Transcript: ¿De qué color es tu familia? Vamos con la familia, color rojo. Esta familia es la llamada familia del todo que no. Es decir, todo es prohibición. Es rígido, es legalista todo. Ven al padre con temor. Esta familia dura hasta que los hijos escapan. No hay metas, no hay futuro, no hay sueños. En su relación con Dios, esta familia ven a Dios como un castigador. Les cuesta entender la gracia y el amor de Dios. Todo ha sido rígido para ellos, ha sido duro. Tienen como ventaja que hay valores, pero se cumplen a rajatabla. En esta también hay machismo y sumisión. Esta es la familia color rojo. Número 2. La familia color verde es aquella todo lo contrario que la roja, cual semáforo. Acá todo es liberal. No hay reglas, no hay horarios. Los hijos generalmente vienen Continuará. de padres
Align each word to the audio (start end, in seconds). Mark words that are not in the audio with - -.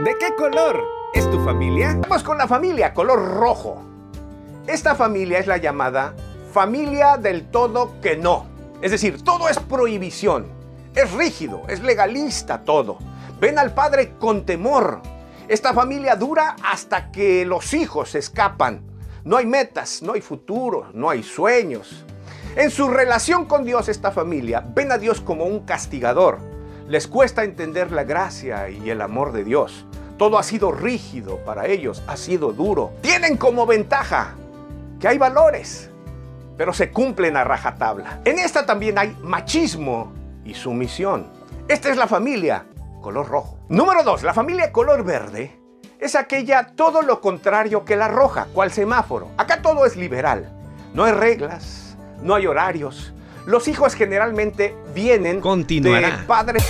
¿De 0.00 0.18
qué 0.18 0.34
color 0.34 0.82
es 1.14 1.30
tu 1.30 1.38
familia? 1.44 1.96
Vamos 2.02 2.24
con 2.24 2.36
la 2.36 2.48
familia, 2.48 2.92
color 2.92 3.36
rojo. 3.36 3.80
Esta 4.66 4.96
familia 4.96 5.38
es 5.38 5.46
la 5.46 5.56
llamada 5.58 6.14
familia 6.52 7.16
del 7.16 7.48
todo 7.48 8.00
que 8.02 8.16
no. 8.16 8.46
Es 8.82 8.90
decir, 8.90 9.22
todo 9.22 9.48
es 9.48 9.58
prohibición. 9.60 10.46
Es 10.96 11.12
rígido, 11.12 11.62
es 11.68 11.80
legalista 11.80 12.64
todo. 12.64 12.98
Ven 13.40 13.56
al 13.56 13.72
padre 13.72 14.14
con 14.18 14.44
temor. 14.44 15.00
Esta 15.46 15.72
familia 15.72 16.16
dura 16.16 16.56
hasta 16.64 17.12
que 17.12 17.46
los 17.46 17.72
hijos 17.72 18.16
escapan. 18.16 18.82
No 19.22 19.36
hay 19.36 19.46
metas, 19.46 20.02
no 20.02 20.14
hay 20.14 20.20
futuro, 20.20 20.88
no 20.92 21.08
hay 21.08 21.22
sueños. 21.22 22.04
En 22.56 22.72
su 22.72 22.88
relación 22.88 23.44
con 23.44 23.64
Dios, 23.64 23.88
esta 23.88 24.10
familia 24.10 24.64
ven 24.74 24.90
a 24.90 24.98
Dios 24.98 25.20
como 25.20 25.44
un 25.44 25.60
castigador. 25.60 26.53
Les 26.86 27.06
cuesta 27.06 27.44
entender 27.44 27.92
la 27.92 28.04
gracia 28.04 28.68
y 28.68 28.90
el 28.90 29.00
amor 29.00 29.32
de 29.32 29.42
Dios. 29.42 29.86
Todo 30.18 30.38
ha 30.38 30.42
sido 30.42 30.70
rígido 30.70 31.38
para 31.38 31.66
ellos, 31.66 32.02
ha 32.06 32.16
sido 32.16 32.52
duro. 32.52 32.92
Tienen 33.00 33.38
como 33.38 33.64
ventaja 33.64 34.34
que 35.00 35.08
hay 35.08 35.16
valores, 35.16 35.90
pero 36.58 36.74
se 36.74 36.90
cumplen 36.90 37.38
a 37.38 37.44
rajatabla. 37.44 38.20
En 38.24 38.38
esta 38.38 38.66
también 38.66 38.98
hay 38.98 39.16
machismo 39.22 40.12
y 40.44 40.52
sumisión. 40.52 41.26
Esta 41.68 41.88
es 41.88 41.96
la 41.96 42.06
familia 42.06 42.66
color 43.00 43.28
rojo. 43.28 43.58
Número 43.68 44.02
2. 44.02 44.22
La 44.22 44.34
familia 44.34 44.70
color 44.70 45.04
verde 45.04 45.58
es 45.98 46.14
aquella 46.14 46.72
todo 46.76 47.00
lo 47.00 47.20
contrario 47.22 47.84
que 47.84 47.96
la 47.96 48.08
roja, 48.08 48.46
cual 48.52 48.70
semáforo. 48.70 49.28
Acá 49.38 49.62
todo 49.62 49.86
es 49.86 49.96
liberal. 49.96 50.52
No 50.92 51.04
hay 51.04 51.12
reglas, 51.12 51.96
no 52.22 52.34
hay 52.34 52.46
horarios. 52.46 53.14
Los 53.46 53.68
hijos 53.68 53.94
generalmente 53.94 54.74
vienen 54.94 55.40
Continuará. 55.40 56.18
de 56.18 56.22
padres 56.24 56.64